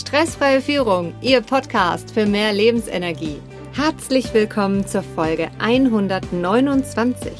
[0.00, 3.36] Stressfreie Führung, Ihr Podcast für mehr Lebensenergie.
[3.74, 7.30] Herzlich willkommen zur Folge 129.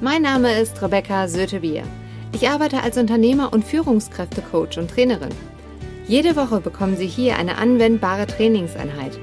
[0.00, 1.82] Mein Name ist Rebecca Sötebier.
[2.32, 5.34] Ich arbeite als Unternehmer und Führungskräftecoach und Trainerin.
[6.06, 9.18] Jede Woche bekommen Sie hier eine anwendbare Trainingseinheit.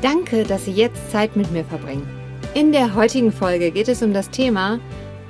[0.00, 2.08] Danke, dass Sie jetzt Zeit mit mir verbringen.
[2.54, 4.80] In der heutigen Folge geht es um das Thema,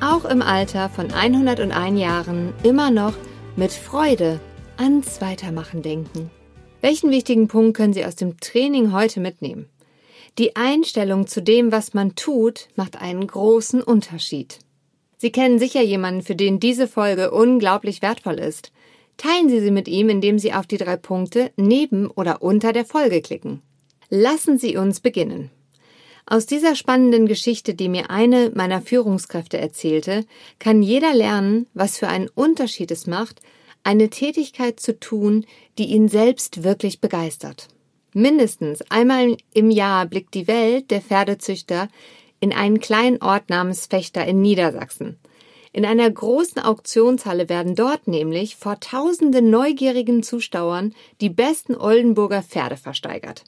[0.00, 3.14] auch im Alter von 101 Jahren immer noch
[3.57, 4.39] mit Freude
[4.77, 6.30] ans Weitermachen denken.
[6.83, 9.68] Welchen wichtigen Punkt können Sie aus dem Training heute mitnehmen?
[10.36, 14.58] Die Einstellung zu dem, was man tut, macht einen großen Unterschied.
[15.17, 18.72] Sie kennen sicher jemanden, für den diese Folge unglaublich wertvoll ist.
[19.17, 22.85] Teilen Sie sie mit ihm, indem Sie auf die drei Punkte neben oder unter der
[22.85, 23.63] Folge klicken.
[24.11, 25.53] Lassen Sie uns beginnen.
[26.27, 30.25] Aus dieser spannenden Geschichte, die mir eine meiner Führungskräfte erzählte,
[30.58, 33.41] kann jeder lernen, was für einen Unterschied es macht,
[33.84, 35.47] eine Tätigkeit zu tun,
[35.78, 37.69] die ihn selbst wirklich begeistert.
[38.14, 41.88] Mindestens einmal im Jahr blickt die Welt der Pferdezüchter
[42.41, 45.19] in einen kleinen Ort namens Fechter in Niedersachsen.
[45.72, 52.77] In einer großen Auktionshalle werden dort nämlich vor tausenden neugierigen Zuschauern die besten Oldenburger Pferde
[52.77, 53.44] versteigert.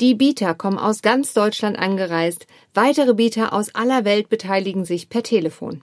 [0.00, 5.22] Die Bieter kommen aus ganz Deutschland angereist, weitere Bieter aus aller Welt beteiligen sich per
[5.22, 5.82] Telefon.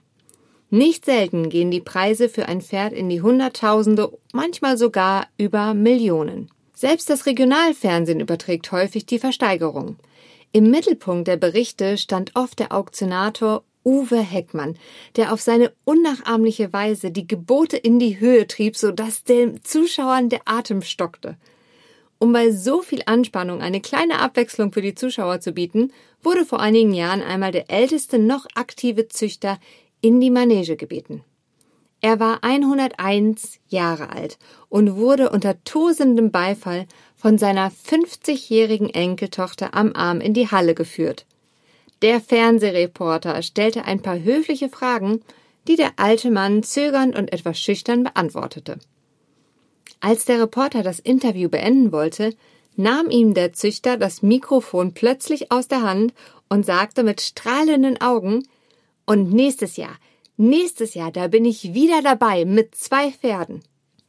[0.72, 6.48] Nicht selten gehen die Preise für ein Pferd in die Hunderttausende, manchmal sogar über Millionen.
[6.74, 9.96] Selbst das Regionalfernsehen überträgt häufig die Versteigerung.
[10.52, 14.76] Im Mittelpunkt der Berichte stand oft der Auktionator Uwe Heckmann,
[15.16, 20.28] der auf seine unnachahmliche Weise die Gebote in die Höhe trieb, so dass den Zuschauern
[20.28, 21.36] der Atem stockte.
[22.18, 26.60] Um bei so viel Anspannung eine kleine Abwechslung für die Zuschauer zu bieten, wurde vor
[26.60, 29.58] einigen Jahren einmal der älteste noch aktive Züchter
[30.00, 31.22] in die Manege gebeten.
[32.00, 39.92] Er war 101 Jahre alt und wurde unter tosendem Beifall von seiner 50-jährigen Enkeltochter am
[39.94, 41.26] Arm in die Halle geführt.
[42.00, 45.20] Der Fernsehreporter stellte ein paar höfliche Fragen,
[45.68, 48.78] die der alte Mann zögernd und etwas schüchtern beantwortete.
[50.00, 52.34] Als der Reporter das Interview beenden wollte,
[52.76, 56.14] nahm ihm der Züchter das Mikrofon plötzlich aus der Hand
[56.48, 58.44] und sagte mit strahlenden Augen,
[59.10, 59.96] und nächstes Jahr,
[60.36, 63.60] nächstes Jahr, da bin ich wieder dabei mit zwei Pferden.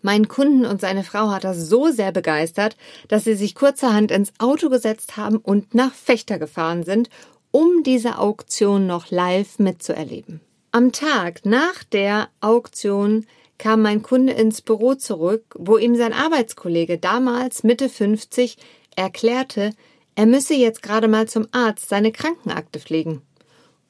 [0.03, 4.31] Mein Kunden und seine Frau hat das so sehr begeistert, dass sie sich kurzerhand ins
[4.37, 7.09] Auto gesetzt haben und nach Fechter gefahren sind,
[7.49, 10.39] um diese Auktion noch live mitzuerleben.
[10.71, 13.25] Am Tag nach der Auktion
[13.57, 18.55] kam mein Kunde ins Büro zurück, wo ihm sein Arbeitskollege damals Mitte 50
[18.95, 19.71] erklärte,
[20.13, 23.23] er müsse jetzt gerade mal zum Arzt seine Krankenakte pflegen.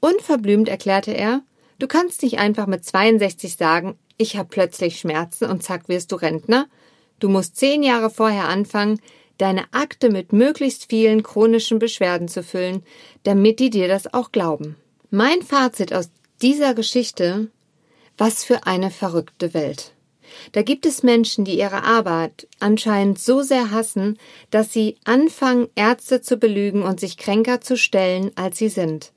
[0.01, 1.41] Unverblümt erklärte er,
[1.79, 6.15] du kannst nicht einfach mit 62 sagen, ich habe plötzlich Schmerzen und zack wirst du
[6.15, 6.67] Rentner.
[7.19, 8.99] Du musst zehn Jahre vorher anfangen,
[9.37, 12.83] deine Akte mit möglichst vielen chronischen Beschwerden zu füllen,
[13.23, 14.75] damit die dir das auch glauben.
[15.11, 16.09] Mein Fazit aus
[16.41, 17.49] dieser Geschichte,
[18.17, 19.93] was für eine verrückte Welt.
[20.51, 24.17] Da gibt es Menschen, die ihre Arbeit anscheinend so sehr hassen,
[24.49, 29.11] dass sie anfangen, Ärzte zu belügen und sich kränker zu stellen, als sie sind.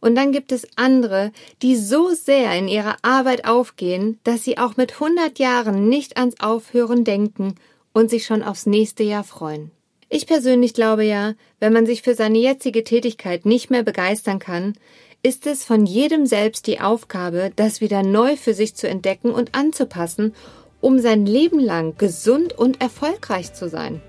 [0.00, 4.76] Und dann gibt es andere, die so sehr in ihrer Arbeit aufgehen, dass sie auch
[4.76, 7.54] mit 100 Jahren nicht ans Aufhören denken
[7.92, 9.70] und sich schon aufs nächste Jahr freuen.
[10.08, 14.74] Ich persönlich glaube ja, wenn man sich für seine jetzige Tätigkeit nicht mehr begeistern kann,
[15.22, 19.54] ist es von jedem selbst die Aufgabe, das wieder neu für sich zu entdecken und
[19.54, 20.34] anzupassen,
[20.80, 24.00] um sein Leben lang gesund und erfolgreich zu sein.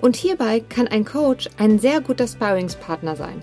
[0.00, 3.42] Und hierbei kann ein Coach ein sehr guter Sparringspartner sein.